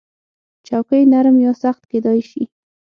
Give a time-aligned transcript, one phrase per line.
[0.67, 2.43] چوکۍ نرم یا سخت کېدای شي.